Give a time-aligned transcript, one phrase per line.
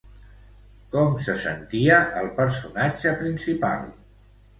[0.93, 3.85] Com se sentia el personatge principal?